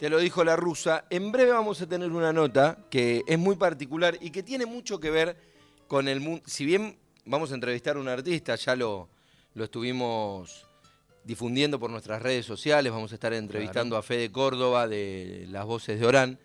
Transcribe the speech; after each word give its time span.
Te 0.00 0.08
lo 0.08 0.18
dijo 0.18 0.42
la 0.44 0.56
rusa. 0.56 1.04
En 1.10 1.30
breve 1.30 1.50
vamos 1.50 1.82
a 1.82 1.86
tener 1.86 2.10
una 2.10 2.32
nota 2.32 2.78
que 2.88 3.22
es 3.26 3.38
muy 3.38 3.56
particular 3.56 4.16
y 4.18 4.30
que 4.30 4.42
tiene 4.42 4.64
mucho 4.64 4.98
que 4.98 5.10
ver 5.10 5.36
con 5.88 6.08
el 6.08 6.20
mundo. 6.20 6.42
Si 6.46 6.64
bien 6.64 6.96
vamos 7.26 7.52
a 7.52 7.54
entrevistar 7.54 7.98
a 7.98 8.00
un 8.00 8.08
artista, 8.08 8.54
ya 8.54 8.74
lo, 8.74 9.10
lo 9.52 9.64
estuvimos 9.64 10.66
difundiendo 11.22 11.78
por 11.78 11.90
nuestras 11.90 12.22
redes 12.22 12.46
sociales, 12.46 12.90
vamos 12.90 13.12
a 13.12 13.16
estar 13.16 13.34
entrevistando 13.34 13.94
a 13.98 14.02
Fede 14.02 14.32
Córdoba 14.32 14.88
de 14.88 15.46
Las 15.50 15.66
Voces 15.66 16.00
de 16.00 16.06
Orán. 16.06 16.38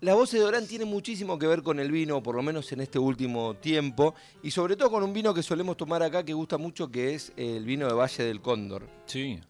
Las 0.00 0.14
Voces 0.14 0.38
de 0.38 0.46
Orán 0.46 0.68
tiene 0.68 0.84
muchísimo 0.84 1.40
que 1.40 1.48
ver 1.48 1.64
con 1.64 1.80
el 1.80 1.90
vino, 1.90 2.22
por 2.22 2.36
lo 2.36 2.44
menos 2.44 2.70
en 2.70 2.80
este 2.80 3.00
último 3.00 3.54
tiempo, 3.54 4.14
y 4.40 4.52
sobre 4.52 4.76
todo 4.76 4.88
con 4.88 5.02
un 5.02 5.12
vino 5.12 5.34
que 5.34 5.42
solemos 5.42 5.76
tomar 5.76 6.04
acá 6.04 6.24
que 6.24 6.32
gusta 6.32 6.58
mucho, 6.58 6.88
que 6.88 7.14
es 7.14 7.32
el 7.36 7.64
vino 7.64 7.88
de 7.88 7.94
Valle 7.94 8.22
del 8.22 8.40
Cóndor. 8.40 8.86
Sí, 9.06 9.40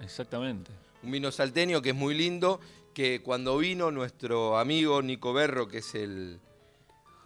exactamente. 0.00 0.72
Un 1.02 1.10
vino 1.10 1.30
salteño 1.30 1.80
que 1.82 1.90
es 1.90 1.94
muy 1.94 2.14
lindo, 2.14 2.60
que 2.94 3.20
cuando 3.22 3.56
vino 3.58 3.90
nuestro 3.90 4.58
amigo 4.58 5.00
Nico 5.02 5.32
Berro, 5.32 5.68
que 5.68 5.78
es 5.78 5.94
el, 5.94 6.40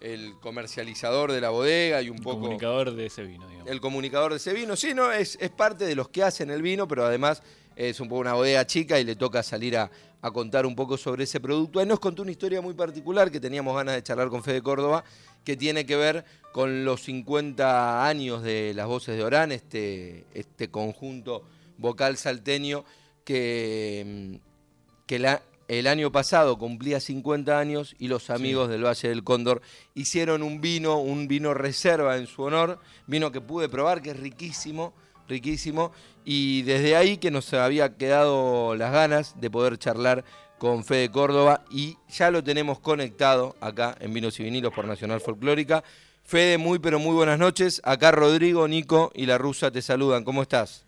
el 0.01 0.35
comercializador 0.41 1.33
de 1.33 1.41
la 1.41 1.51
bodega 1.51 2.03
y 2.03 2.11
un 2.11 2.17
El 2.19 2.23
poco 2.23 2.41
comunicador 2.41 2.95
de 2.95 3.07
ese 3.07 3.23
vino, 3.25 3.47
digamos. 3.49 3.71
el 3.71 3.81
comunicador 3.81 4.33
de 4.33 4.37
ese 4.37 4.53
vino. 4.53 4.77
Sí, 4.77 4.93
no, 4.95 5.11
es, 5.11 5.39
es 5.41 5.51
parte 5.51 5.85
de 5.87 5.95
los 5.95 6.09
que 6.09 6.23
hacen 6.23 6.51
el 6.51 6.61
vino, 6.61 6.87
pero 6.87 7.07
además 7.07 7.43
es 7.77 8.01
un 8.01 8.09
poco 8.09 8.21
una 8.21 8.35
bodega 8.35 8.67
chica 8.67 9.01
y 9.01 9.05
le 9.05 9.17
toca 9.17 9.43
salir 9.43 9.79
a, 9.79 9.91
a 10.21 10.31
contar 10.31 10.67
un 10.67 10.77
poco 10.77 10.99
sobre 10.99 11.25
ese 11.25 11.41
producto. 11.41 11.81
Él 11.81 11.89
nos 11.89 12.01
contó 12.01 12.23
una 12.23 12.31
historia 12.33 12.61
muy 12.61 12.75
particular 12.75 13.31
que 13.31 13.41
teníamos 13.41 13.75
ganas 13.75 13.95
de 13.95 14.03
charlar 14.03 14.29
con 14.29 14.43
Fede 14.43 14.61
Córdoba, 14.61 15.05
que 15.45 15.57
tiene 15.57 15.87
que 15.87 15.97
ver 15.97 16.25
con 16.53 16.85
los 16.85 17.03
50 17.03 18.07
años 18.07 18.43
de 18.43 18.75
las 18.75 18.87
voces 18.87 19.17
de 19.17 19.25
Orán, 19.25 19.53
este, 19.53 20.27
este 20.35 20.69
conjunto 20.69 21.45
vocal 21.79 22.17
salteño 22.19 22.85
que, 23.25 24.05
mm, 24.41 25.07
que 25.07 25.19
la- 25.19 25.43
el 25.69 25.87
año 25.87 26.13
pasado 26.13 26.59
cumplía 26.59 27.01
50 27.01 27.59
años 27.59 27.95
y 27.99 28.09
los 28.09 28.29
amigos 28.31 28.69
del 28.69 28.85
Valle 28.85 29.09
del 29.09 29.25
Cóndor 29.25 29.63
hicieron 29.95 30.43
un 30.43 30.61
vino, 30.61 30.99
un 30.99 31.29
vino 31.29 31.55
reserva 31.55 32.19
en 32.19 32.27
su 32.27 32.43
honor, 32.43 32.79
vino 33.07 33.33
que 33.33 33.41
pude 33.41 33.69
probar, 33.69 34.03
que 34.03 34.11
es 34.11 34.21
riquísimo, 34.21 34.93
riquísimo, 35.29 35.93
y 36.25 36.63
desde 36.63 36.95
ahí 36.97 37.17
que 37.17 37.31
nos 37.31 37.53
había 37.55 37.97
quedado 37.97 38.75
las 38.77 38.93
ganas 38.93 39.41
de 39.41 39.51
poder 39.51 39.79
charlar 39.79 40.25
con 40.59 40.85
Fede 40.85 41.11
Córdoba 41.11 41.65
y 41.71 41.97
ya 42.09 42.31
lo 42.31 42.45
tenemos 42.45 42.79
conectado 42.79 43.57
acá 43.61 43.97
en 44.01 44.13
Vinos 44.13 44.39
y 44.41 44.45
Vinilos 44.45 44.73
por 44.75 44.85
Nacional 44.87 45.21
Folclórica. 45.21 45.83
Fede, 46.23 46.59
muy 46.59 46.79
pero 46.79 46.99
muy 47.01 47.15
buenas 47.15 47.39
noches. 47.39 47.81
Acá 47.83 48.13
Rodrigo, 48.13 48.69
Nico 48.69 49.11
y 49.15 49.27
la 49.27 49.39
rusa 49.39 49.71
te 49.73 49.83
saludan. 49.83 50.23
¿Cómo 50.23 50.43
estás? 50.43 50.85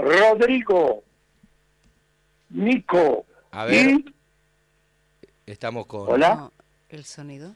Rodrigo, 0.00 1.02
Nico, 2.50 3.26
A 3.52 3.64
ver. 3.64 3.90
y- 3.90 4.14
Estamos 5.46 5.86
con... 5.86 6.08
hola, 6.08 6.34
No, 6.36 6.52
¿El 6.88 7.04
sonido? 7.04 7.54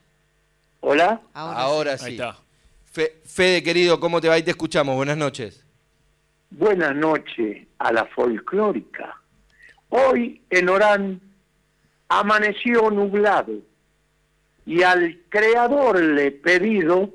hola, 0.81 1.21
Ahora, 1.33 1.97
sí. 1.97 2.13
está. 2.13 2.37
Fe- 2.93 3.21
Fede, 3.25 3.63
querido, 3.63 3.99
¿cómo 4.01 4.21
te 4.21 4.29
va? 4.29 4.35
Ahí 4.35 4.43
te 4.43 4.51
escuchamos. 4.51 4.95
Buenas 4.97 5.17
noches. 5.17 5.65
buenas 6.51 6.95
noches 6.95 7.67
a 7.79 7.93
la 7.93 8.05
folclórica. 8.07 9.17
Hoy 9.89 10.41
en 10.51 10.69
Orán 10.69 11.21
amaneció 12.09 12.91
nublado 12.91 13.53
y 14.67 14.83
al 14.83 15.21
creador 15.29 16.01
le 16.01 16.27
he 16.27 16.31
pedido 16.33 17.11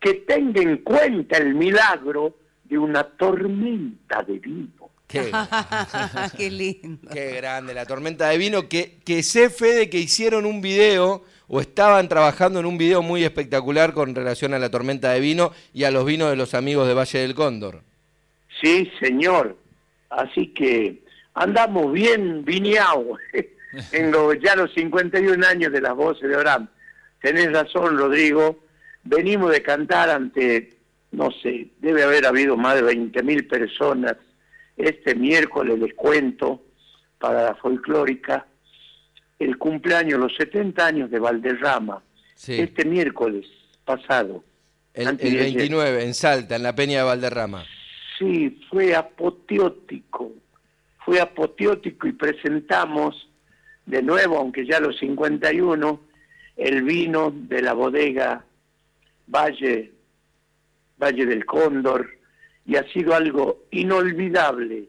que 0.00 0.14
tenga 0.14 0.60
en 0.62 0.78
cuenta 0.78 1.36
el 1.38 1.54
milagro 1.54 2.34
de 2.68 2.78
una 2.78 3.04
tormenta 3.04 4.22
de 4.22 4.38
vino. 4.38 4.90
Qué. 5.06 5.30
Qué 6.36 6.50
lindo. 6.50 7.10
qué 7.12 7.36
grande, 7.36 7.72
la 7.74 7.86
tormenta 7.86 8.28
de 8.28 8.38
vino. 8.38 8.68
Que, 8.68 8.98
que 9.04 9.22
sé, 9.22 9.50
Fede, 9.50 9.88
que 9.88 9.98
hicieron 9.98 10.46
un 10.46 10.60
video 10.60 11.22
o 11.48 11.60
estaban 11.60 12.08
trabajando 12.08 12.58
en 12.58 12.66
un 12.66 12.76
video 12.76 13.02
muy 13.02 13.22
espectacular 13.22 13.92
con 13.92 14.14
relación 14.14 14.52
a 14.52 14.58
la 14.58 14.70
tormenta 14.70 15.12
de 15.12 15.20
vino 15.20 15.52
y 15.72 15.84
a 15.84 15.90
los 15.90 16.04
vinos 16.04 16.30
de 16.30 16.36
los 16.36 16.54
amigos 16.54 16.88
de 16.88 16.94
Valle 16.94 17.20
del 17.20 17.34
Cóndor. 17.34 17.82
Sí, 18.60 18.90
señor. 19.00 19.56
Así 20.10 20.48
que 20.48 21.02
andamos 21.34 21.92
bien 21.92 22.44
vineados 22.44 23.18
en 23.92 24.10
los, 24.10 24.36
ya 24.40 24.56
los 24.56 24.72
51 24.74 25.46
años 25.46 25.72
de 25.72 25.80
las 25.80 25.94
voces 25.94 26.28
de 26.28 26.36
Orán. 26.36 26.68
Tenés 27.20 27.52
razón, 27.52 27.96
Rodrigo. 27.96 28.58
Venimos 29.04 29.52
de 29.52 29.62
cantar 29.62 30.10
ante, 30.10 30.75
no 31.12 31.30
sé, 31.42 31.68
debe 31.78 32.02
haber 32.02 32.26
habido 32.26 32.56
más 32.56 32.74
de 32.76 32.82
20 32.82 33.22
mil 33.22 33.46
personas. 33.46 34.16
Este 34.76 35.14
miércoles 35.14 35.78
les 35.78 35.94
cuento 35.94 36.62
para 37.18 37.44
la 37.44 37.54
folclórica 37.54 38.46
el 39.38 39.58
cumpleaños, 39.58 40.18
los 40.18 40.34
70 40.36 40.86
años 40.86 41.10
de 41.10 41.18
Valderrama. 41.18 42.02
Sí. 42.34 42.60
Este 42.60 42.84
miércoles 42.84 43.46
pasado. 43.84 44.44
El, 44.94 45.08
el 45.08 45.16
de 45.16 45.26
ayer. 45.26 45.40
29, 45.56 46.04
en 46.04 46.14
Salta, 46.14 46.56
en 46.56 46.62
la 46.62 46.74
Peña 46.74 46.98
de 46.98 47.04
Valderrama. 47.04 47.64
Sí, 48.18 48.62
fue 48.70 48.94
apoteótico, 48.94 50.32
fue 51.04 51.20
apoteótico 51.20 52.06
y 52.06 52.12
presentamos 52.12 53.28
de 53.84 54.02
nuevo, 54.02 54.38
aunque 54.38 54.66
ya 54.66 54.80
los 54.80 54.98
51, 54.98 56.00
el 56.56 56.82
vino 56.82 57.30
de 57.30 57.62
la 57.62 57.74
bodega 57.74 58.44
Valle, 59.28 59.92
Valle 60.98 61.26
del 61.26 61.44
Cóndor, 61.44 62.08
y 62.64 62.76
ha 62.76 62.84
sido 62.92 63.14
algo 63.14 63.64
inolvidable. 63.70 64.88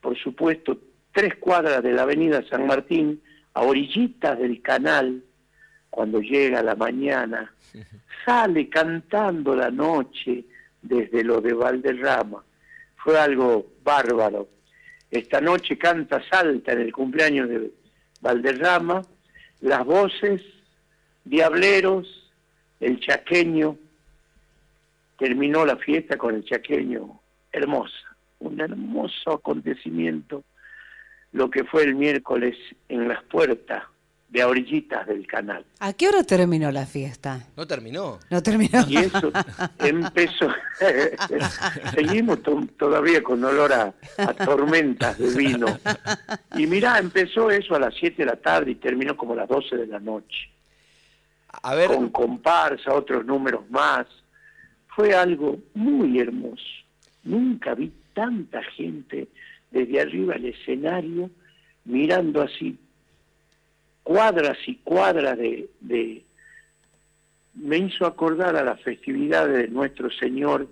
Por 0.00 0.16
supuesto, 0.18 0.78
tres 1.12 1.36
cuadras 1.36 1.82
de 1.82 1.92
la 1.92 2.02
avenida 2.02 2.42
San 2.48 2.66
Martín, 2.66 3.20
a 3.54 3.62
orillitas 3.62 4.38
del 4.38 4.62
canal, 4.62 5.22
cuando 5.90 6.20
llega 6.20 6.62
la 6.62 6.76
mañana, 6.76 7.52
sale 8.24 8.68
cantando 8.68 9.54
la 9.54 9.70
noche 9.70 10.44
desde 10.80 11.24
lo 11.24 11.40
de 11.40 11.52
Valderrama. 11.52 12.42
Fue 12.96 13.18
algo 13.18 13.72
bárbaro. 13.82 14.48
Esta 15.10 15.40
noche 15.40 15.76
canta 15.76 16.22
Salta 16.30 16.72
en 16.72 16.80
el 16.80 16.92
cumpleaños 16.92 17.48
de 17.48 17.72
Valderrama, 18.20 19.02
las 19.60 19.84
voces, 19.84 20.42
Diableros, 21.24 22.30
el 22.78 23.00
chaqueño. 23.00 23.76
Terminó 25.20 25.64
la 25.66 25.76
fiesta 25.76 26.16
con 26.16 26.34
el 26.34 26.44
chaqueño, 26.44 27.20
hermosa, 27.52 27.94
un 28.40 28.58
hermoso 28.60 29.32
acontecimiento, 29.34 30.42
lo 31.32 31.48
que 31.50 31.62
fue 31.64 31.84
el 31.84 31.94
miércoles 31.94 32.56
en 32.88 33.06
las 33.06 33.22
puertas 33.24 33.84
de 34.30 34.40
a 34.42 34.48
orillitas 34.48 35.06
del 35.08 35.26
canal. 35.26 35.64
¿A 35.80 35.92
qué 35.92 36.08
hora 36.08 36.22
terminó 36.22 36.70
la 36.72 36.86
fiesta? 36.86 37.46
¿No 37.56 37.66
terminó? 37.66 38.18
No 38.30 38.42
terminó. 38.42 38.82
Y 38.88 38.96
eso 38.96 39.30
empezó. 39.78 40.48
Seguimos 41.94 42.42
to- 42.42 42.66
todavía 42.78 43.22
con 43.22 43.42
olor 43.44 43.72
a, 43.72 43.92
a 44.18 44.34
tormentas 44.34 45.18
de 45.18 45.36
vino. 45.36 45.66
Y 46.56 46.66
mirá, 46.66 46.98
empezó 46.98 47.50
eso 47.50 47.74
a 47.74 47.80
las 47.80 47.94
7 47.94 48.16
de 48.18 48.26
la 48.26 48.36
tarde 48.36 48.70
y 48.70 48.74
terminó 48.76 49.16
como 49.16 49.34
a 49.34 49.36
las 49.36 49.48
12 49.48 49.76
de 49.76 49.86
la 49.86 49.98
noche. 50.00 50.48
A 51.62 51.74
ver, 51.74 51.88
Con 51.88 52.08
comparsa, 52.10 52.94
otros 52.94 53.26
números 53.26 53.68
más. 53.70 54.06
Fue 54.94 55.14
algo 55.14 55.58
muy 55.74 56.18
hermoso. 56.18 56.64
Nunca 57.24 57.74
vi 57.74 57.92
tanta 58.14 58.62
gente 58.62 59.28
desde 59.70 60.00
arriba 60.00 60.34
al 60.34 60.44
escenario 60.44 61.30
mirando 61.84 62.42
así 62.42 62.76
cuadras 64.02 64.58
y 64.66 64.74
cuadras 64.76 65.38
de, 65.38 66.24
me 67.54 67.78
hizo 67.78 68.06
acordar 68.06 68.56
a 68.56 68.64
las 68.64 68.80
festividades 68.82 69.56
de 69.56 69.68
nuestro 69.68 70.10
Señor 70.10 70.66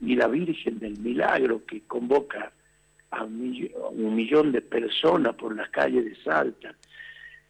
y 0.00 0.14
la 0.14 0.28
Virgen 0.28 0.78
del 0.78 0.98
Milagro 0.98 1.64
que 1.66 1.80
convoca 1.82 2.52
a 3.10 3.24
un, 3.24 3.40
mill- 3.52 3.72
a 3.84 3.88
un 3.88 4.14
millón 4.14 4.52
de 4.52 4.62
personas 4.62 5.34
por 5.34 5.54
las 5.54 5.68
calles 5.70 6.04
de 6.04 6.16
Salta. 6.22 6.74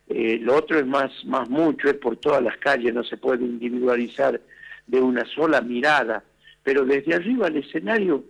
Eh, 0.08 0.38
lo 0.40 0.56
otro 0.56 0.78
es 0.78 0.87
más, 0.87 1.12
más 1.26 1.48
mucho, 1.50 1.88
es 1.88 1.96
por 1.96 2.16
todas 2.16 2.42
las 2.42 2.56
calles, 2.56 2.94
no 2.94 3.04
se 3.04 3.19
puede 3.19 3.44
individualizar 3.44 4.40
de 4.88 5.00
una 5.00 5.25
sola 5.26 5.61
mirada, 5.61 6.25
pero 6.64 6.85
desde 6.85 7.14
arriba 7.14 7.46
al 7.46 7.56
escenario, 7.56 8.25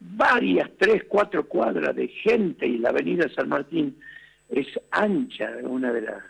varias, 0.00 0.70
tres, 0.78 1.04
cuatro 1.08 1.46
cuadras 1.46 1.94
de 1.94 2.08
gente 2.08 2.66
y 2.66 2.78
la 2.78 2.88
avenida 2.90 3.28
San 3.34 3.48
Martín 3.48 3.96
es 4.48 4.66
ancha, 4.90 5.50
una 5.62 5.92
de 5.92 6.02
las, 6.02 6.22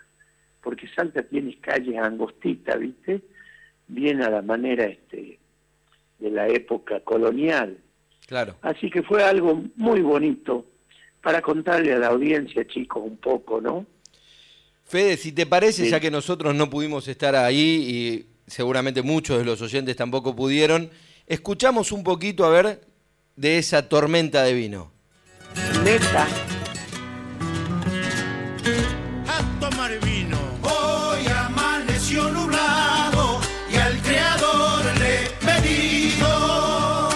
porque 0.62 0.88
Salta 0.94 1.22
tiene 1.22 1.56
calles 1.60 1.96
angostitas, 1.98 2.78
¿viste? 2.80 3.20
Bien 3.88 4.22
a 4.22 4.30
la 4.30 4.42
manera 4.42 4.84
este 4.84 5.38
de 6.18 6.30
la 6.30 6.48
época 6.48 7.00
colonial. 7.00 7.78
claro. 8.26 8.56
Así 8.62 8.90
que 8.90 9.02
fue 9.02 9.22
algo 9.22 9.62
muy 9.76 10.00
bonito 10.00 10.64
para 11.22 11.42
contarle 11.42 11.92
a 11.92 11.98
la 11.98 12.08
audiencia, 12.08 12.66
chicos, 12.66 13.02
un 13.04 13.16
poco, 13.18 13.60
¿no? 13.60 13.84
Fede, 14.84 15.16
si 15.16 15.32
te 15.32 15.44
parece, 15.46 15.84
Sí. 15.84 15.90
ya 15.90 16.00
que 16.00 16.10
nosotros 16.10 16.54
no 16.54 16.70
pudimos 16.70 17.06
estar 17.08 17.34
ahí 17.36 17.84
y 17.88 18.26
seguramente 18.46 19.02
muchos 19.02 19.38
de 19.38 19.44
los 19.44 19.60
oyentes 19.60 19.96
tampoco 19.96 20.34
pudieron. 20.36 20.90
Escuchamos 21.26 21.92
un 21.92 22.04
poquito, 22.04 22.44
a 22.44 22.50
ver, 22.50 22.86
de 23.34 23.58
esa 23.58 23.88
tormenta 23.88 24.42
de 24.42 24.54
vino. 24.54 24.92
Neta. 25.82 26.26
A 29.28 29.60
tomar 29.60 29.98
vino. 30.04 30.38
Hoy 30.62 31.26
amaneció 31.26 32.30
nublado 32.30 33.40
y 33.72 33.76
al 33.76 34.00
Creador 34.02 34.84
le 34.98 35.24
he 35.24 35.28
pedido 35.44 37.08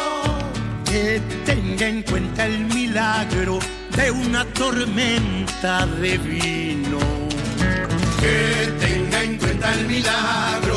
que 0.85 1.21
tenga 1.45 1.87
en 1.87 2.03
cuenta 2.03 2.47
el 2.47 2.65
milagro 2.67 3.59
de 3.97 4.11
una 4.11 4.45
tormenta 4.47 5.87
de 5.87 6.19
vino. 6.19 6.99
Que 8.21 8.67
tenga 8.79 9.23
en 9.23 9.39
cuenta 9.39 9.73
el 9.75 9.87
milagro 9.87 10.70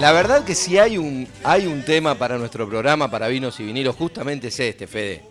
La 0.00 0.12
verdad 0.12 0.44
que 0.44 0.54
si 0.54 0.78
hay 0.78 0.96
un, 0.96 1.28
hay 1.44 1.66
un 1.66 1.84
tema 1.84 2.14
para 2.14 2.38
nuestro 2.38 2.66
programa, 2.68 3.10
para 3.10 3.28
vinos 3.28 3.60
y 3.60 3.64
vinilos, 3.66 3.94
justamente 3.96 4.48
es 4.48 4.58
este, 4.58 4.86
Fede. 4.86 5.22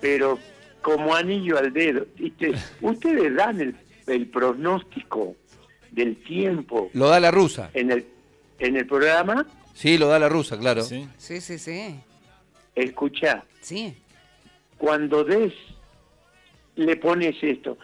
Pero 0.00 0.38
como 0.80 1.14
anillo 1.14 1.58
al 1.58 1.72
dedo, 1.72 2.04
¿viste? 2.16 2.52
ustedes 2.80 3.34
dan 3.36 3.60
el, 3.60 3.76
el 4.08 4.26
pronóstico 4.26 5.36
del 5.92 6.16
tiempo 6.24 6.90
Lo 6.94 7.08
da 7.08 7.20
la 7.20 7.30
rusa. 7.30 7.70
en 7.74 7.92
el, 7.92 8.06
en 8.58 8.76
el 8.76 8.86
programa, 8.86 9.46
Sí, 9.74 9.96
lo 9.96 10.08
da 10.08 10.18
la 10.18 10.28
rusa, 10.28 10.58
claro. 10.58 10.82
Sí. 10.82 11.08
Sí, 11.16 11.40
sí, 11.40 11.58
sí. 11.58 11.94
escucha, 12.74 13.42
Sí. 13.62 13.94
cuando 14.76 15.24
des, 15.24 15.52
le 16.76 16.96
pones 16.96 17.36
esto. 17.42 17.78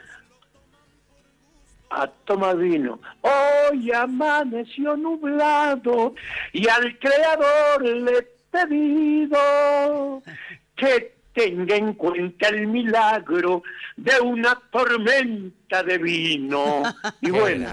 A 1.90 2.06
toma 2.06 2.54
vino. 2.54 3.00
Hoy 3.22 3.90
amaneció 3.92 4.96
nublado 4.96 6.14
y 6.52 6.68
al 6.68 6.98
creador 6.98 7.82
le 7.82 8.18
he 8.18 8.28
pedido 8.50 10.22
que 10.76 11.14
tenga 11.32 11.76
en 11.76 11.94
cuenta 11.94 12.48
el 12.48 12.66
milagro 12.66 13.62
de 13.96 14.20
una 14.20 14.60
tormenta 14.70 15.82
de 15.82 15.98
vino. 15.98 16.82
Y 17.20 17.30
bueno, 17.30 17.68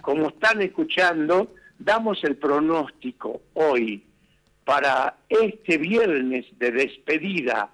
como 0.00 0.28
están 0.28 0.62
escuchando, 0.62 1.54
damos 1.78 2.22
el 2.24 2.36
pronóstico 2.36 3.42
hoy 3.54 4.04
para 4.64 5.16
este 5.28 5.78
viernes 5.78 6.46
de 6.58 6.70
despedida 6.70 7.70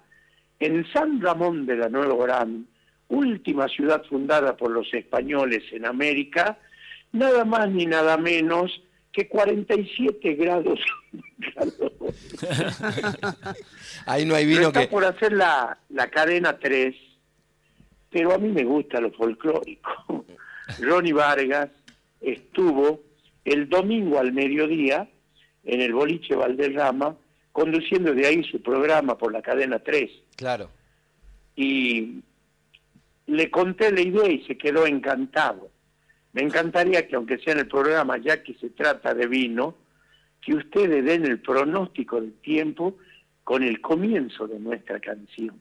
en 0.59 0.85
San 0.91 1.21
Ramón 1.21 1.65
de 1.65 1.77
la 1.77 1.89
Nueva 1.89 2.13
Orán, 2.13 2.67
última 3.09 3.67
ciudad 3.67 4.03
fundada 4.05 4.55
por 4.55 4.71
los 4.71 4.91
españoles 4.93 5.63
en 5.71 5.85
América, 5.85 6.57
nada 7.11 7.43
más 7.43 7.69
ni 7.69 7.85
nada 7.85 8.17
menos 8.17 8.81
que 9.11 9.27
47 9.27 10.35
grados. 10.35 10.79
Ahí 14.05 14.25
no 14.25 14.35
hay 14.35 14.45
vino 14.45 14.67
está 14.67 14.81
que. 14.81 14.87
por 14.87 15.03
hacer 15.03 15.33
la, 15.33 15.77
la 15.89 16.09
cadena 16.09 16.57
3, 16.57 16.95
pero 18.11 18.33
a 18.33 18.37
mí 18.37 18.49
me 18.49 18.63
gusta 18.63 19.01
lo 19.01 19.11
folclórico. 19.11 20.25
Ronnie 20.79 21.13
Vargas 21.13 21.69
estuvo 22.21 23.01
el 23.43 23.67
domingo 23.67 24.19
al 24.19 24.31
mediodía 24.31 25.09
en 25.63 25.81
el 25.81 25.93
boliche 25.93 26.35
Valderrama, 26.35 27.15
conduciendo 27.51 28.13
de 28.13 28.27
ahí 28.27 28.43
su 28.43 28.61
programa 28.61 29.17
por 29.17 29.33
la 29.33 29.41
cadena 29.41 29.79
3. 29.79 30.11
Claro. 30.35 30.69
Y 31.55 32.21
le 33.29 33.49
conté 33.51 33.91
la 33.91 34.01
idea 34.01 34.27
y 34.27 34.43
se 34.45 34.57
quedó 34.57 34.85
encantado. 34.85 35.69
Me 36.33 36.41
encantaría 36.41 37.07
que, 37.07 37.15
aunque 37.15 37.37
sea 37.39 37.53
en 37.53 37.59
el 37.59 37.67
programa, 37.67 38.17
ya 38.17 38.43
que 38.43 38.53
se 38.55 38.69
trata 38.69 39.13
de 39.13 39.27
vino, 39.27 39.75
que 40.41 40.53
ustedes 40.53 41.03
den 41.03 41.25
el 41.25 41.39
pronóstico 41.41 42.19
del 42.21 42.33
tiempo 42.41 42.97
con 43.43 43.63
el 43.63 43.81
comienzo 43.81 44.47
de 44.47 44.59
nuestra 44.59 44.99
canción. 44.99 45.59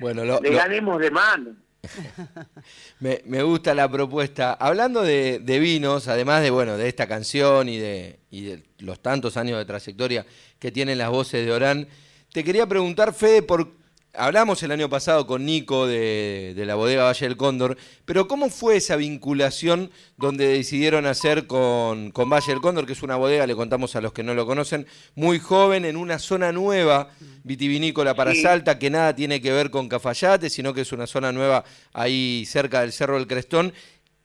Bueno, 0.00 0.24
lo- 0.24 0.40
Le 0.40 0.50
lo- 0.50 0.56
ganemos 0.56 0.98
de 1.00 1.10
mano. 1.10 1.56
me, 3.00 3.22
me 3.26 3.42
gusta 3.42 3.74
la 3.74 3.90
propuesta. 3.90 4.54
Hablando 4.54 5.02
de, 5.02 5.38
de 5.40 5.58
vinos, 5.58 6.08
además 6.08 6.42
de 6.42 6.50
bueno, 6.50 6.76
de 6.76 6.88
esta 6.88 7.06
canción 7.06 7.68
y 7.68 7.78
de, 7.78 8.20
y 8.30 8.42
de 8.44 8.62
los 8.78 9.00
tantos 9.00 9.36
años 9.36 9.58
de 9.58 9.64
trayectoria 9.64 10.24
que 10.58 10.70
tienen 10.72 10.98
las 10.98 11.10
voces 11.10 11.44
de 11.44 11.52
Orán, 11.52 11.88
te 12.32 12.42
quería 12.44 12.66
preguntar, 12.66 13.12
Fede, 13.12 13.42
por 13.42 13.72
hablamos 14.14 14.62
el 14.62 14.72
año 14.72 14.88
pasado 14.88 15.26
con 15.26 15.44
Nico 15.44 15.86
de, 15.86 16.52
de 16.54 16.66
la 16.66 16.74
bodega 16.74 17.04
Valle 17.04 17.26
del 17.26 17.36
Cóndor, 17.36 17.76
pero 18.04 18.28
¿cómo 18.28 18.50
fue 18.50 18.76
esa 18.76 18.96
vinculación 18.96 19.90
donde 20.16 20.48
decidieron 20.48 21.06
hacer 21.06 21.46
con, 21.46 22.10
con 22.10 22.28
Valle 22.28 22.52
del 22.52 22.60
Cóndor, 22.60 22.86
que 22.86 22.92
es 22.92 23.02
una 23.02 23.16
bodega, 23.16 23.46
le 23.46 23.54
contamos 23.54 23.96
a 23.96 24.00
los 24.00 24.12
que 24.12 24.22
no 24.22 24.34
lo 24.34 24.46
conocen, 24.46 24.86
muy 25.14 25.38
joven, 25.38 25.84
en 25.84 25.96
una 25.96 26.18
zona 26.18 26.52
nueva 26.52 27.10
vitivinícola 27.44 28.14
para 28.14 28.32
Sí. 28.32 28.42
Salta, 28.42 28.78
que 28.78 28.90
nada 28.90 29.14
tiene 29.14 29.40
que 29.40 29.52
ver 29.52 29.70
con 29.70 29.88
Cafayate, 29.88 30.50
sino 30.50 30.74
que 30.74 30.82
es 30.82 30.92
una 30.92 31.06
zona 31.06 31.32
nueva 31.32 31.64
ahí 31.92 32.44
cerca 32.46 32.80
del 32.80 32.92
Cerro 32.92 33.16
del 33.16 33.26
Crestón, 33.26 33.72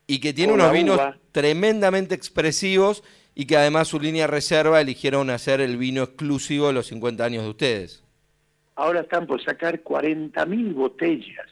y 0.08 0.20
que 0.20 0.34
tiene 0.34 0.54
unos 0.54 0.72
vinos 0.72 0.96
uva. 0.96 1.18
tremendamente 1.34 2.16
expresivos 2.16 3.04
y 3.36 3.46
que 3.46 3.58
además 3.58 3.90
su 3.90 4.00
línea 4.00 4.26
reserva 4.26 4.80
eligieron 4.80 5.30
hacer 5.30 5.60
el 5.62 5.78
vino 5.78 6.04
exclusivo 6.04 6.68
de 6.68 6.74
los 6.74 6.88
50 6.88 7.24
años 7.24 7.44
de 7.44 7.50
ustedes. 7.50 8.07
Ahora 8.78 9.02
están 9.02 9.26
por 9.26 9.44
sacar 9.44 9.84
40.000 9.84 10.74
botellas. 10.76 11.48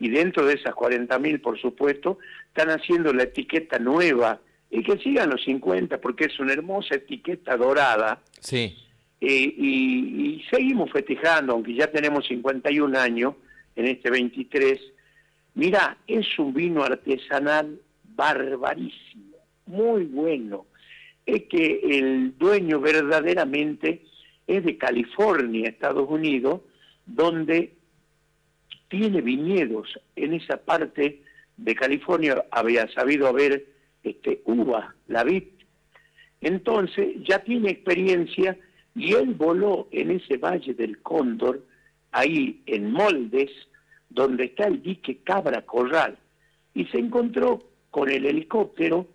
Y 0.00 0.10
dentro 0.10 0.44
de 0.44 0.54
esas 0.54 0.74
40.000, 0.74 1.40
por 1.40 1.60
supuesto, 1.60 2.18
están 2.48 2.70
haciendo 2.70 3.12
la 3.12 3.22
etiqueta 3.22 3.78
nueva. 3.78 4.40
Y 4.68 4.82
que 4.82 4.98
sigan 4.98 5.30
los 5.30 5.44
50, 5.44 6.00
porque 6.00 6.24
es 6.24 6.40
una 6.40 6.52
hermosa 6.52 6.96
etiqueta 6.96 7.56
dorada. 7.56 8.20
Sí. 8.40 8.76
Eh, 9.20 9.54
y, 9.56 10.40
y 10.40 10.44
seguimos 10.50 10.90
festejando, 10.90 11.52
aunque 11.52 11.72
ya 11.72 11.86
tenemos 11.86 12.26
51 12.26 12.98
años 12.98 13.34
en 13.76 13.86
este 13.86 14.10
23. 14.10 14.80
Mira, 15.54 15.96
es 16.08 16.26
un 16.40 16.52
vino 16.52 16.82
artesanal 16.82 17.80
barbarísimo, 18.16 19.36
muy 19.66 20.04
bueno. 20.06 20.66
Es 21.24 21.44
que 21.44 21.80
el 21.84 22.36
dueño 22.36 22.80
verdaderamente 22.80 24.02
es 24.46 24.64
de 24.64 24.76
California, 24.76 25.68
Estados 25.68 26.08
Unidos, 26.08 26.60
donde 27.06 27.74
tiene 28.88 29.20
viñedos. 29.20 29.98
En 30.16 30.34
esa 30.34 30.56
parte 30.56 31.22
de 31.56 31.74
California 31.74 32.44
había 32.50 32.88
sabido 32.88 33.28
haber 33.28 33.66
este, 34.02 34.42
uva, 34.44 34.94
la 35.08 35.24
vid. 35.24 35.44
Entonces 36.40 37.16
ya 37.26 37.38
tiene 37.40 37.70
experiencia 37.70 38.56
y 38.94 39.14
él 39.14 39.34
voló 39.34 39.88
en 39.90 40.10
ese 40.10 40.36
valle 40.36 40.74
del 40.74 41.00
Cóndor, 41.02 41.64
ahí 42.12 42.62
en 42.66 42.92
Moldes, 42.92 43.50
donde 44.10 44.44
está 44.44 44.66
el 44.66 44.82
dique 44.82 45.18
Cabra 45.24 45.62
Corral, 45.62 46.16
y 46.74 46.84
se 46.86 46.98
encontró 46.98 47.64
con 47.90 48.10
el 48.10 48.26
helicóptero 48.26 49.08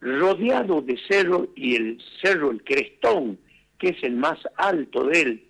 rodeado 0.00 0.82
de 0.82 0.98
cerro 1.08 1.48
y 1.54 1.76
el 1.76 2.02
cerro 2.20 2.50
El 2.50 2.62
Crestón, 2.62 3.38
que 3.78 3.90
es 3.90 4.02
el 4.02 4.16
más 4.16 4.38
alto 4.56 5.04
de 5.04 5.22
él. 5.22 5.48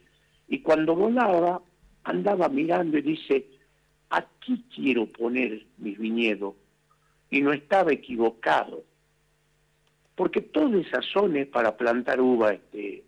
Y 0.49 0.61
cuando 0.61 0.95
volaba, 0.95 1.63
andaba 2.05 2.49
mirando 2.49 2.99
y 2.99 3.03
dice, 3.03 3.47
aquí 4.11 4.65
quiero 4.75 5.07
poner 5.07 5.67
mis 5.79 5.99
viñedos. 5.99 6.55
Y 7.31 7.41
no 7.41 7.53
estaba 7.53 7.93
equivocado. 7.93 8.85
Porque 10.15 10.41
toda 10.41 10.81
esa 10.81 11.03
zona 11.03 11.41
es 11.41 11.49
para 11.49 11.77
plantar 11.77 12.21
uva, 12.21 12.53
este, 12.53 13.05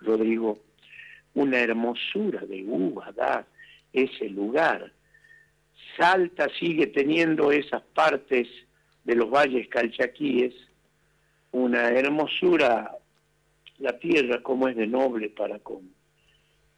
Rodrigo. 0.00 0.60
Una 1.34 1.58
hermosura 1.58 2.40
de 2.40 2.62
uva 2.64 3.10
da 3.12 3.46
ese 3.92 4.28
lugar. 4.28 4.92
Salta 5.96 6.48
sigue 6.58 6.86
teniendo 6.88 7.50
esas 7.50 7.82
partes 7.94 8.48
de 9.04 9.14
los 9.14 9.30
valles 9.30 9.68
calchaquíes, 9.68 10.54
una 11.50 11.88
hermosura, 11.88 12.96
la 13.82 13.98
tierra 13.98 14.42
como 14.42 14.68
es 14.68 14.76
de 14.76 14.86
noble 14.86 15.28
para 15.28 15.58
con, 15.58 15.90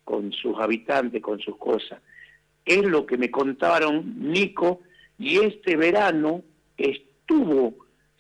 con 0.05 0.33
sus 0.33 0.59
habitantes, 0.59 1.21
con 1.23 1.39
sus 1.39 1.57
cosas. 1.57 2.01
Es 2.65 2.83
lo 2.83 3.05
que 3.05 3.19
me 3.19 3.31
contaron 3.31 4.15
Nico 4.33 4.81
y 5.19 5.39
este 5.39 5.77
verano 5.77 6.43
estuvo 6.77 7.75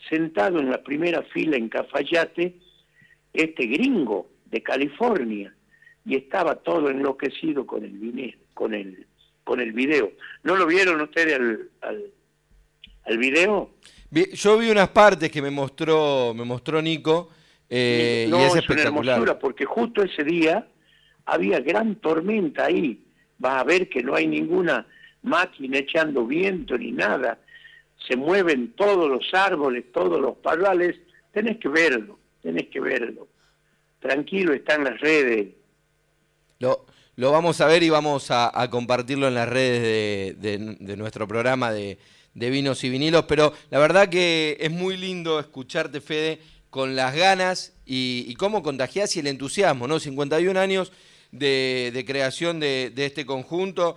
sentado 0.08 0.60
en 0.60 0.70
la 0.70 0.82
primera 0.82 1.22
fila 1.22 1.56
en 1.56 1.68
Cafayate 1.70 2.56
este 3.32 3.66
gringo 3.66 4.28
de 4.44 4.62
California 4.62 5.52
y 6.04 6.16
estaba 6.16 6.56
todo 6.56 6.90
enloquecido 6.90 7.66
con 7.66 7.84
el 7.84 8.36
con 8.52 8.74
el 8.74 9.06
con 9.44 9.60
el 9.60 9.72
video. 9.72 10.12
¿No 10.42 10.56
lo 10.56 10.66
vieron 10.66 11.00
ustedes 11.00 11.34
al, 11.34 11.68
al, 11.80 12.04
al 13.04 13.18
video? 13.18 13.70
Vi- 14.10 14.30
Yo 14.34 14.58
vi 14.58 14.70
unas 14.70 14.88
partes 14.90 15.30
que 15.30 15.42
me 15.42 15.50
mostró, 15.50 16.32
me 16.34 16.44
mostró 16.44 16.80
Nico 16.80 17.30
eh, 17.76 18.26
no, 18.28 18.38
y 18.40 18.58
es 18.58 18.68
una 18.68 18.82
hermosura, 18.82 19.38
porque 19.38 19.64
justo 19.64 20.02
ese 20.02 20.22
día 20.24 20.66
había 21.26 21.60
gran 21.60 21.96
tormenta 21.96 22.66
ahí. 22.66 23.02
Vas 23.38 23.60
a 23.60 23.64
ver 23.64 23.88
que 23.88 24.02
no 24.02 24.14
hay 24.14 24.26
ninguna 24.26 24.86
máquina 25.22 25.78
echando 25.78 26.26
viento 26.26 26.76
ni 26.78 26.92
nada. 26.92 27.38
Se 28.06 28.16
mueven 28.16 28.72
todos 28.76 29.10
los 29.10 29.32
árboles, 29.32 29.84
todos 29.92 30.20
los 30.20 30.36
parrales. 30.36 30.96
Tenés 31.32 31.58
que 31.58 31.68
verlo, 31.68 32.18
tenés 32.42 32.68
que 32.68 32.80
verlo. 32.80 33.28
Tranquilo, 34.00 34.52
está 34.52 34.74
en 34.74 34.84
las 34.84 35.00
redes. 35.00 35.48
Lo, 36.60 36.84
lo 37.16 37.32
vamos 37.32 37.60
a 37.60 37.66
ver 37.66 37.82
y 37.82 37.90
vamos 37.90 38.30
a, 38.30 38.50
a 38.60 38.70
compartirlo 38.70 39.26
en 39.28 39.34
las 39.34 39.48
redes 39.48 39.82
de, 40.40 40.56
de- 40.58 40.76
de 40.78 40.96
nuestro 40.96 41.26
programa 41.26 41.72
de, 41.72 41.98
de 42.34 42.50
vinos 42.50 42.84
y 42.84 42.90
vinilos, 42.90 43.24
pero 43.24 43.52
la 43.70 43.78
verdad 43.78 44.08
que 44.08 44.56
es 44.60 44.70
muy 44.70 44.96
lindo 44.96 45.40
escucharte, 45.40 46.00
Fede, 46.00 46.38
con 46.74 46.96
las 46.96 47.14
ganas 47.14 47.72
y, 47.86 48.34
cómo 48.34 48.64
contagiás 48.64 49.14
y 49.14 49.20
el 49.20 49.28
entusiasmo, 49.28 49.86
¿no? 49.86 50.00
51 50.00 50.58
años 50.58 50.90
de, 51.30 52.04
creación 52.04 52.58
de, 52.58 52.92
este 52.96 53.24
conjunto, 53.24 53.94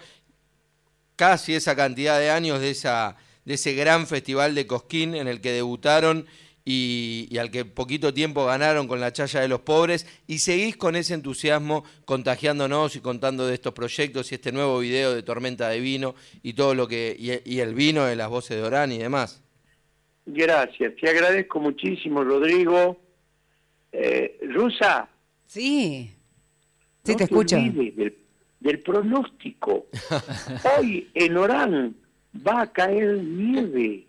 casi 1.15 1.55
esa 1.55 1.75
cantidad 1.75 2.19
de 2.19 2.29
años 2.29 2.59
de, 2.59 2.69
esa, 2.69 3.17
de 3.45 3.55
ese 3.55 3.73
gran 3.73 4.05
festival 4.05 4.53
de 4.53 4.67
Cosquín 4.67 5.15
en 5.15 5.27
el 5.27 5.41
que 5.41 5.53
debutaron 5.53 6.27
y, 6.65 7.27
y 7.31 7.39
al 7.39 7.49
que 7.49 7.65
poquito 7.65 8.13
tiempo 8.13 8.45
ganaron 8.45 8.87
con 8.87 8.99
la 8.99 9.11
chaya 9.11 9.39
de 9.39 9.47
los 9.47 9.61
pobres, 9.61 10.05
y 10.27 10.37
seguís 10.37 10.77
con 10.77 10.95
ese 10.95 11.15
entusiasmo 11.15 11.83
contagiándonos 12.05 12.95
y 12.95 12.99
contando 12.99 13.47
de 13.47 13.55
estos 13.55 13.73
proyectos 13.73 14.31
y 14.31 14.35
este 14.35 14.51
nuevo 14.51 14.77
video 14.77 15.15
de 15.15 15.23
Tormenta 15.23 15.67
de 15.69 15.79
Vino 15.79 16.13
y 16.43 16.53
todo 16.53 16.75
lo 16.75 16.87
que, 16.87 17.15
y, 17.17 17.55
y 17.55 17.59
el 17.59 17.73
vino 17.73 18.05
de 18.05 18.15
las 18.15 18.29
voces 18.29 18.55
de 18.55 18.61
Orán 18.61 18.91
y 18.91 18.99
demás. 18.99 19.41
Gracias, 20.27 20.95
te 20.95 21.09
agradezco 21.09 21.59
muchísimo, 21.59 22.23
Rodrigo. 22.23 22.97
Eh, 23.91 24.39
Rusa, 24.53 25.09
Sí. 25.47 26.13
Sí, 27.03 27.11
no 27.13 27.17
te 27.17 27.23
escucho. 27.23 27.55
Del, 27.55 28.17
del 28.59 28.79
pronóstico. 28.81 29.87
Hoy 30.77 31.09
en 31.13 31.37
Orán 31.37 31.95
va 32.45 32.63
a 32.63 32.71
caer 32.71 33.17
nieve. 33.23 34.05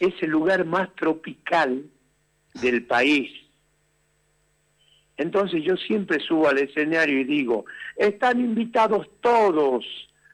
Es 0.00 0.14
el 0.22 0.30
lugar 0.30 0.64
más 0.64 0.92
tropical 0.96 1.84
del 2.54 2.84
país. 2.86 3.30
Entonces 5.18 5.62
yo 5.62 5.76
siempre 5.76 6.18
subo 6.20 6.48
al 6.48 6.58
escenario 6.58 7.20
y 7.20 7.24
digo, 7.24 7.66
están 7.96 8.40
invitados 8.40 9.06
todos 9.20 9.84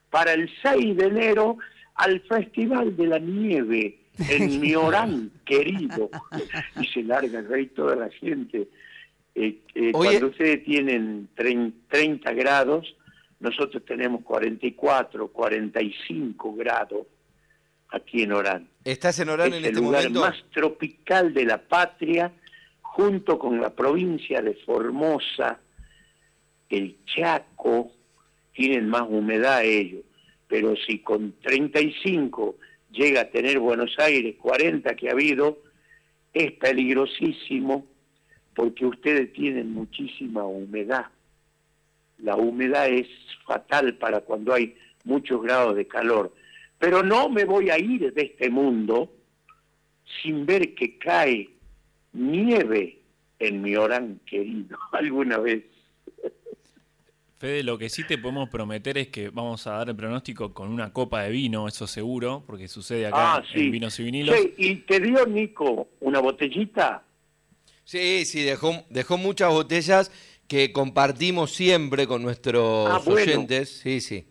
para 0.09 0.33
el 0.33 0.49
6 0.63 0.97
de 0.97 1.07
enero 1.07 1.59
al 1.99 2.21
Festival 2.23 2.97
de 2.97 3.07
la 3.07 3.19
Nieve 3.19 3.99
en 4.31 4.61
mi 4.61 4.75
Orán 4.75 5.31
querido. 5.45 6.11
Y 6.81 6.87
se 6.87 7.03
larga 7.03 7.39
el 7.41 7.49
rey 7.49 7.67
toda 7.67 7.95
la 7.97 8.09
gente. 8.11 8.69
Eh, 9.35 9.59
eh, 9.75 9.93
cuando 9.93 10.29
ustedes 10.29 10.65
tienen 10.65 11.29
trein- 11.37 11.73
30 11.89 12.33
grados, 12.33 12.95
nosotros 13.41 13.85
tenemos 13.85 14.23
44, 14.25 15.29
45 15.29 16.55
grados 16.57 17.07
aquí 17.91 18.23
en 18.23 18.33
Orán. 18.33 18.69
¿Estás 18.85 19.19
en 19.21 19.29
Orán 19.29 19.49
es 19.53 19.59
en 19.59 19.65
el 19.65 19.71
este 19.71 19.81
lugar 19.81 20.03
momento? 20.05 20.21
más 20.23 20.45
tropical 20.53 21.33
de 21.35 21.45
la 21.45 21.59
patria, 21.59 22.33
junto 22.81 23.39
con 23.39 23.61
la 23.61 23.71
provincia 23.71 24.43
de 24.43 24.55
Formosa, 24.55 25.61
el 26.69 26.97
Chaco, 27.07 27.93
tienen 28.53 28.89
más 28.89 29.03
humedad 29.09 29.65
ellos. 29.65 30.03
Pero 30.49 30.75
si 30.77 31.01
con 31.01 31.35
35 31.43 32.57
llega 32.91 33.23
a 33.23 33.31
tener 33.31 33.59
Buenos 33.59 33.95
Aires 33.99 34.37
40 34.41 34.97
que 34.97 35.09
ha 35.09 35.13
habido, 35.13 35.59
es 36.33 36.53
peligrosísimo 36.53 37.87
porque 38.55 38.87
ustedes 38.87 39.33
tienen 39.33 39.73
muchísima 39.73 40.45
humedad. 40.45 41.07
La 42.19 42.37
humedad 42.37 42.89
es 42.89 43.07
fatal 43.47 43.95
para 43.95 44.21
cuando 44.23 44.53
hay 44.53 44.75
muchos 45.05 45.43
grados 45.43 45.77
de 45.77 45.87
calor. 45.87 46.35
Pero 46.79 47.03
no 47.03 47.29
me 47.29 47.45
voy 47.45 47.71
a 47.71 47.79
ir 47.79 48.13
de 48.13 48.23
este 48.23 48.51
mundo 48.51 49.13
sin 50.23 50.47
ver 50.47 50.75
que 50.75 50.99
cae 50.99 51.51
nieve 52.13 52.99
en 53.39 53.63
mi 53.63 53.77
Orán 53.77 54.21
querido 54.27 54.77
alguna 54.93 55.39
vez. 55.39 55.65
Fede, 57.39 57.63
lo 57.63 57.79
que 57.79 57.89
sí 57.89 58.03
te 58.05 58.19
podemos 58.19 58.49
prometer 58.49 58.99
es 58.99 59.09
que 59.09 59.31
vamos 59.31 59.65
a 59.69 59.73
dar 59.75 59.89
el 59.89 59.95
pronóstico 59.97 60.53
con 60.53 60.71
una 60.71 60.93
copa 60.93 61.23
de 61.23 61.31
vino, 61.31 61.69
eso 61.69 61.87
seguro, 61.87 62.43
porque 62.45 62.67
sucede 62.67 63.07
acá 63.07 63.37
Ah, 63.37 63.45
sí. 63.53 63.61
en 63.61 63.71
Vinos 63.71 63.99
y 64.01 64.03
Vinilos. 64.05 64.35
Che, 64.37 64.55
¿Y 64.59 64.75
te 64.77 64.99
dio 64.99 65.25
Nico 65.25 65.89
una 66.01 66.19
botellita? 66.19 67.05
Sí, 67.85 68.25
sí, 68.25 68.43
dejó, 68.43 68.85
dejó 68.91 69.19
muchas 69.19 69.51
botellas 69.53 70.11
que 70.49 70.73
compartimos 70.73 71.53
siempre 71.53 72.09
con 72.09 72.23
nuestros 72.23 72.91
Ah, 72.91 73.01
bueno. 73.05 73.23
oyentes. 73.23 73.71
Sí, 73.83 74.01
sí. 74.01 74.27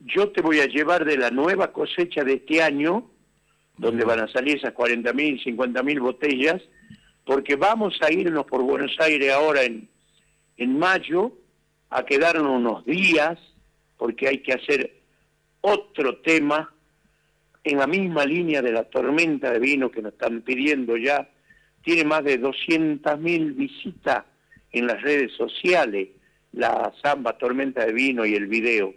Yo 0.00 0.28
te 0.32 0.42
voy 0.42 0.60
a 0.60 0.66
llevar 0.66 1.06
de 1.06 1.16
la 1.16 1.30
nueva 1.30 1.72
cosecha 1.72 2.22
de 2.24 2.34
este 2.34 2.62
año, 2.62 3.10
donde 3.78 4.04
van 4.04 4.20
a 4.20 4.28
salir 4.30 4.58
esas 4.58 4.74
40.000, 4.74 5.42
50.000 5.42 5.98
botellas, 6.00 6.60
porque 7.24 7.56
vamos 7.56 7.96
a 8.02 8.12
irnos 8.12 8.44
por 8.44 8.62
Buenos 8.62 8.94
Aires 9.00 9.32
ahora 9.32 9.62
en, 9.64 9.88
en 10.58 10.78
mayo, 10.78 11.32
a 11.90 12.04
quedarnos 12.04 12.52
unos 12.52 12.84
días, 12.84 13.38
porque 13.96 14.28
hay 14.28 14.38
que 14.38 14.52
hacer 14.52 15.00
otro 15.60 16.18
tema 16.18 16.72
en 17.64 17.78
la 17.78 17.86
misma 17.86 18.24
línea 18.24 18.62
de 18.62 18.72
la 18.72 18.84
tormenta 18.84 19.50
de 19.50 19.58
vino 19.58 19.90
que 19.90 20.02
nos 20.02 20.12
están 20.12 20.42
pidiendo 20.42 20.96
ya. 20.96 21.28
Tiene 21.82 22.04
más 22.04 22.24
de 22.24 22.40
200.000 22.40 23.54
visitas 23.54 24.24
en 24.72 24.86
las 24.86 25.00
redes 25.02 25.32
sociales, 25.32 26.08
la 26.52 26.92
samba 27.02 27.38
tormenta 27.38 27.84
de 27.84 27.92
vino 27.92 28.24
y 28.24 28.34
el 28.34 28.46
video. 28.46 28.94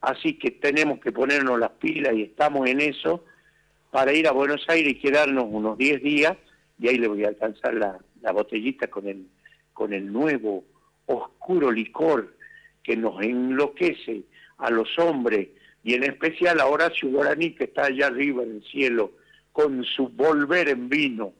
Así 0.00 0.34
que 0.34 0.50
tenemos 0.52 1.00
que 1.00 1.12
ponernos 1.12 1.58
las 1.58 1.70
pilas 1.72 2.14
y 2.14 2.22
estamos 2.22 2.68
en 2.68 2.80
eso 2.80 3.24
para 3.90 4.12
ir 4.12 4.28
a 4.28 4.32
Buenos 4.32 4.64
Aires 4.68 4.92
y 4.92 5.00
quedarnos 5.00 5.46
unos 5.48 5.76
10 5.78 6.02
días 6.02 6.36
y 6.78 6.88
ahí 6.88 6.98
le 6.98 7.08
voy 7.08 7.24
a 7.24 7.28
alcanzar 7.28 7.74
la, 7.74 7.98
la 8.20 8.32
botellita 8.32 8.88
con 8.88 9.08
el, 9.08 9.26
con 9.72 9.92
el 9.92 10.12
nuevo 10.12 10.64
oscuro 11.08 11.72
licor 11.72 12.34
que 12.82 12.96
nos 12.96 13.20
enloquece 13.22 14.22
a 14.58 14.70
los 14.70 14.98
hombres 14.98 15.48
y 15.82 15.94
en 15.94 16.04
especial 16.04 16.60
a 16.60 16.66
Horacio 16.66 17.08
Guaraní 17.08 17.54
que 17.54 17.64
está 17.64 17.86
allá 17.86 18.06
arriba 18.06 18.42
en 18.42 18.56
el 18.56 18.64
cielo 18.64 19.12
con 19.52 19.84
su 19.84 20.08
volver 20.08 20.68
en 20.68 20.88
vino. 20.88 21.32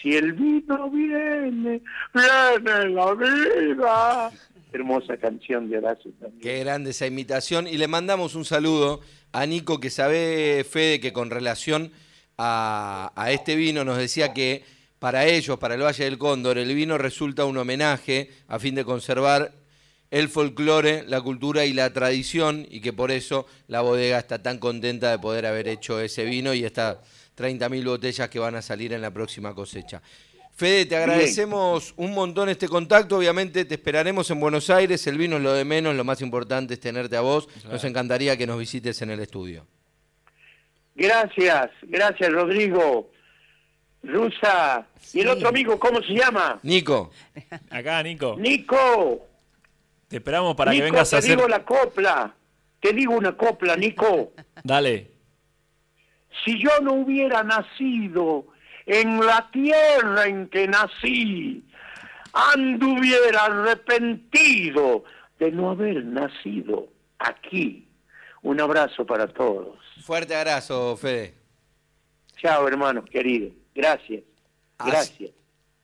Si 0.00 0.14
el 0.14 0.32
vino 0.32 0.90
viene, 0.90 1.82
viene 2.14 2.88
la 2.90 3.14
vida. 3.14 4.30
Hermosa 4.72 5.16
canción 5.16 5.68
de 5.68 5.78
Horacio 5.78 6.10
también. 6.20 6.40
Qué 6.40 6.60
grande 6.60 6.90
esa 6.90 7.06
imitación. 7.06 7.66
Y 7.66 7.78
le 7.78 7.88
mandamos 7.88 8.34
un 8.34 8.44
saludo 8.44 9.00
a 9.32 9.46
Nico, 9.46 9.80
que 9.80 9.90
sabe, 9.90 10.64
Fede, 10.68 11.00
que 11.00 11.12
con 11.12 11.30
relación 11.30 11.90
a, 12.36 13.12
a 13.16 13.32
este 13.32 13.56
vino 13.56 13.84
nos 13.84 13.98
decía 13.98 14.32
que 14.34 14.62
para 14.98 15.26
ellos, 15.26 15.58
para 15.58 15.74
el 15.74 15.82
Valle 15.82 16.04
del 16.04 16.18
Cóndor, 16.18 16.58
el 16.58 16.74
vino 16.74 16.98
resulta 16.98 17.44
un 17.44 17.56
homenaje 17.56 18.30
a 18.48 18.58
fin 18.58 18.74
de 18.74 18.84
conservar 18.84 19.52
el 20.10 20.28
folclore, 20.28 21.04
la 21.06 21.20
cultura 21.20 21.64
y 21.64 21.72
la 21.72 21.92
tradición, 21.92 22.66
y 22.70 22.80
que 22.80 22.92
por 22.92 23.10
eso 23.10 23.46
la 23.66 23.82
bodega 23.82 24.18
está 24.18 24.42
tan 24.42 24.58
contenta 24.58 25.10
de 25.10 25.18
poder 25.18 25.46
haber 25.46 25.68
hecho 25.68 26.00
ese 26.00 26.24
vino 26.24 26.54
y 26.54 26.64
estas 26.64 26.98
30.000 27.36 27.84
botellas 27.84 28.28
que 28.28 28.38
van 28.38 28.56
a 28.56 28.62
salir 28.62 28.92
en 28.92 29.02
la 29.02 29.10
próxima 29.10 29.54
cosecha. 29.54 30.02
Fede, 30.56 30.86
te 30.86 30.96
agradecemos 30.96 31.94
un 31.96 32.12
montón 32.14 32.48
este 32.48 32.66
contacto. 32.66 33.16
Obviamente 33.16 33.64
te 33.64 33.74
esperaremos 33.74 34.28
en 34.32 34.40
Buenos 34.40 34.70
Aires. 34.70 35.06
El 35.06 35.16
vino 35.16 35.36
es 35.36 35.42
lo 35.42 35.52
de 35.52 35.64
menos, 35.64 35.94
lo 35.94 36.02
más 36.02 36.20
importante 36.20 36.74
es 36.74 36.80
tenerte 36.80 37.16
a 37.16 37.20
vos. 37.20 37.48
Nos 37.70 37.84
encantaría 37.84 38.36
que 38.36 38.44
nos 38.44 38.58
visites 38.58 39.00
en 39.02 39.10
el 39.10 39.20
estudio. 39.20 39.64
Gracias, 40.96 41.70
gracias 41.82 42.32
Rodrigo. 42.32 43.08
Rusa. 44.02 44.86
¿Y 45.12 45.20
el 45.20 45.28
otro 45.28 45.48
amigo 45.48 45.78
cómo 45.78 46.00
se 46.02 46.12
llama? 46.14 46.58
Nico, 46.62 47.10
Acá, 47.70 48.02
Nico, 48.02 48.36
Nico. 48.38 49.26
te 50.08 50.16
esperamos 50.16 50.54
para 50.54 50.70
Nico, 50.70 50.84
que 50.84 50.90
vengas 50.90 51.10
te 51.10 51.16
a 51.16 51.18
hacer... 51.18 51.36
digo 51.36 51.48
la 51.48 51.64
copla. 51.64 52.34
Te 52.80 52.92
digo 52.92 53.14
una 53.14 53.36
copla, 53.36 53.74
Nico. 53.76 54.32
Dale. 54.62 55.10
Si 56.44 56.62
yo 56.62 56.70
no 56.82 56.92
hubiera 56.94 57.42
nacido 57.42 58.46
en 58.86 59.18
la 59.24 59.50
tierra 59.50 60.26
en 60.26 60.48
que 60.48 60.68
nací, 60.68 61.64
anduviera 62.32 63.46
arrepentido 63.46 65.04
de 65.40 65.50
no 65.50 65.70
haber 65.70 66.04
nacido 66.04 66.88
aquí. 67.18 67.88
Un 68.42 68.60
abrazo 68.60 69.04
para 69.04 69.26
todos. 69.26 69.76
fuerte 70.02 70.36
abrazo, 70.36 70.96
Fede. 70.96 71.34
Chao, 72.40 72.68
hermanos 72.68 73.04
queridos. 73.10 73.52
Gracias. 73.78 74.24
Gracias. 74.76 75.30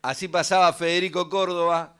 Así 0.02 0.26
pasaba 0.26 0.72
Federico 0.72 1.30
Córdoba, 1.30 1.96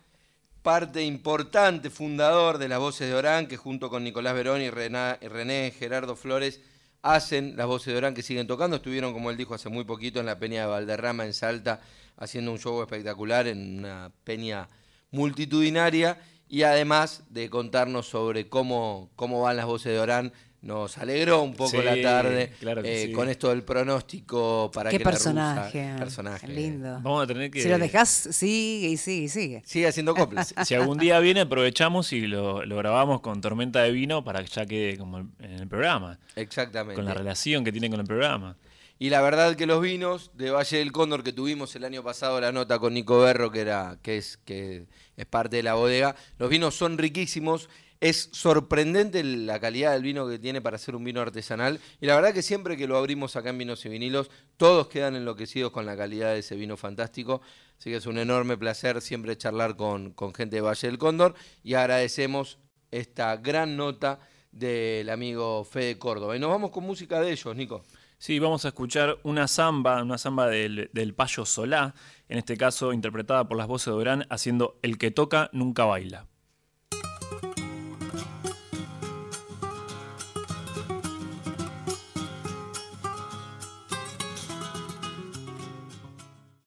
parte 0.61 1.05
importante, 1.05 1.89
fundador 1.89 2.59
de 2.59 2.69
las 2.69 2.81
Voces 2.81 3.09
de 3.09 3.15
Orán, 3.15 3.47
que 3.47 3.57
junto 3.57 3.91
con 3.91 4.03
Nicolás 4.03 4.35
Verón 4.35 4.61
y 4.61 4.71
René 4.71 5.71
Gerardo 5.71 6.17
Flores 6.17 6.61
hacen 7.03 7.57
las 7.57 7.69
Voces 7.69 7.93
de 7.93 7.99
Orán 7.99 8.13
que 8.13 8.23
siguen 8.23 8.49
tocando. 8.49 8.77
Estuvieron, 8.77 9.13
como 9.13 9.31
él 9.31 9.37
dijo 9.37 9.55
hace 9.55 9.69
muy 9.69 9.85
poquito, 9.85 10.19
en 10.19 10.27
la 10.27 10.37
Peña 10.37 10.63
de 10.63 10.67
Valderrama, 10.67 11.27
en 11.27 11.33
Salta, 11.33 11.81
haciendo 12.17 12.51
un 12.51 12.59
show 12.59 12.83
espectacular 12.83 13.47
en 13.47 13.79
una 13.79 14.11
peña 14.25 14.69
multitudinaria. 15.13 16.21
Y 16.49 16.65
además 16.65 17.23
de 17.31 17.49
contarnos 17.49 18.09
sobre 18.09 18.49
cómo, 18.49 19.11
cómo 19.15 19.43
van 19.43 19.59
las 19.59 19.67
Voces 19.67 19.93
de 19.93 20.01
Orán, 20.01 20.33
nos 20.65 20.97
alegró 20.99 21.43
un 21.43 21.55
poco 21.55 21.71
Sí, 21.71 21.77
la 21.83 22.01
tarde 22.03 22.53
claro 22.59 22.81
eh, 22.85 23.05
sí. 23.07 23.13
con 23.13 23.29
esto 23.29 23.51
del 23.51 23.63
pronóstico 23.63 24.71
para 24.73 24.91
Qué 24.91 24.99
que 24.99 25.05
la 25.05 25.11
personaje. 25.11 25.83
rusa- 25.93 25.99
personaje. 25.99 26.49
Lindo. 26.49 26.95
Vamos 27.03 27.25
a 27.25 27.27
tener 27.27 27.51
que... 27.51 27.63
Si 27.63 27.69
lo 27.69 27.79
dejás, 27.79 28.09
sigue 28.09 28.89
y 28.89 28.97
sigue 28.97 29.25
y 29.25 29.29
sigue. 29.29 29.63
Sigue 29.65 29.87
haciendo 29.87 30.15
coplas. 30.15 30.55
Si 30.65 30.75
algún 30.75 30.99
día 30.99 31.19
viene, 31.21 31.43
aprovechamos 31.43 32.13
y 32.13 32.27
lo, 32.27 32.65
lo 32.65 32.77
grabamos 32.77 33.21
con 33.21 33.41
Tormenta 33.41 33.83
de 33.83 33.93
Vino 33.93 34.25
para 34.25 34.43
que 34.43 34.49
ya 34.49 34.65
quede 34.67 34.97
como 34.97 35.19
en 35.19 35.31
el 35.41 35.69
programa. 35.69 36.19
Exactamente. 36.37 36.95
Con 36.97 37.05
la 37.05 37.15
relación 37.15 37.63
que 37.65 37.71
tiene 37.73 37.91
con 37.91 38.01
el 38.01 38.07
programa. 38.07 38.57
Y 38.99 39.11
la 39.11 39.21
verdad 39.21 39.57
que 39.57 39.67
los 39.67 39.83
vinos 39.83 40.31
de 40.35 40.51
Valle 40.51 40.79
del 40.79 40.93
Cóndor 40.93 41.23
que 41.25 41.33
tuvimos 41.33 41.75
el 41.77 41.85
año 41.85 42.03
pasado 42.03 42.41
la 42.41 42.53
nota 42.53 42.79
con 42.79 42.95
Nico 42.95 43.21
Berro, 43.21 43.51
que 43.51 43.61
era 43.61 43.99
que 44.03 44.17
es 44.17 44.39
que 44.45 44.85
es 45.17 45.27
parte 45.27 45.57
de 45.57 45.63
la 45.65 45.75
bodega, 45.75 46.15
los 46.39 46.49
vinos 46.49 46.75
son 46.75 46.97
riquísimos. 46.97 47.69
Es 48.05 48.29
sorprendente 48.33 49.25
la 49.25 49.59
calidad 49.59 49.93
del 49.95 50.03
vino 50.03 50.29
que 50.29 50.39
tiene 50.39 50.61
para 50.61 50.77
ser 50.77 50.95
un 50.95 51.05
vino 51.05 51.23
artesanal. 51.23 51.81
Y 52.03 52.07
la 52.07 52.15
verdad 52.15 52.35
que 52.35 52.43
siempre 52.43 52.77
que 52.77 52.87
lo 52.87 52.99
abrimos 52.99 53.35
acá 53.35 53.49
en 53.49 53.57
Vinos 53.57 53.83
y 53.87 53.89
Vinilos, 53.89 54.31
todos 54.59 54.89
quedan 54.89 55.17
enloquecidos 55.17 55.73
con 55.73 55.87
la 55.87 55.97
calidad 55.97 56.35
de 56.35 56.41
ese 56.41 56.55
vino 56.55 56.77
fantástico. 56.77 57.41
Así 57.79 57.89
que 57.89 57.97
es 57.97 58.05
un 58.05 58.19
enorme 58.19 58.59
placer 58.59 59.01
siempre 59.01 59.39
charlar 59.39 59.77
con, 59.77 60.13
con 60.13 60.35
gente 60.35 60.57
de 60.57 60.61
Valle 60.61 60.87
del 60.87 60.99
Cóndor. 60.99 61.35
Y 61.63 61.73
agradecemos 61.73 62.59
esta 62.91 63.35
gran 63.39 63.75
nota 63.75 64.19
del 64.53 65.09
amigo 65.09 65.65
Fede 65.65 65.99
Córdoba. 65.99 66.37
Y 66.37 66.41
nos 66.41 66.51
vamos 66.51 66.73
con 66.73 66.85
música 66.85 67.23
de 67.23 67.33
ellos, 67.33 67.57
Nico. 67.57 67.85
Sí, 68.19 68.39
vamos 68.39 68.67
a 68.67 68.69
escuchar 68.69 69.17
una 69.23 69.49
samba, 69.49 70.03
una 70.03 70.19
samba 70.19 70.49
del, 70.49 70.91
del 70.93 71.15
Payo 71.15 71.47
Solá, 71.47 71.95
en 72.29 72.37
este 72.37 72.59
caso 72.59 72.93
interpretada 72.93 73.49
por 73.49 73.57
las 73.57 73.67
voces 73.67 73.87
de 73.87 73.93
Orán, 73.93 74.27
haciendo 74.29 74.79
El 74.83 74.99
que 74.99 75.11
toca 75.11 75.49
nunca 75.55 75.87
baila. 75.87 76.27